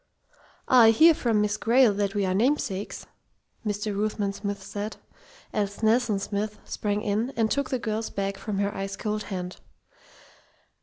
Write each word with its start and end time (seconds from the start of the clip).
"I 0.67 0.89
hear 0.89 1.13
from 1.13 1.41
Miss 1.41 1.57
Grayle 1.57 1.93
that 1.93 2.15
we 2.15 2.25
are 2.25 2.33
namesakes," 2.33 3.05
Mr. 3.63 3.95
Ruthven 3.95 4.33
Smith 4.33 4.63
said, 4.63 4.97
as 5.53 5.83
"Nelson 5.83 6.17
Smith" 6.17 6.57
sprang 6.65 7.03
in 7.03 7.29
and 7.35 7.51
took 7.51 7.69
the 7.69 7.77
girl's 7.77 8.09
bag 8.09 8.35
from 8.35 8.57
her 8.57 8.75
ice 8.75 8.95
cold 8.95 9.25
hand. 9.29 9.57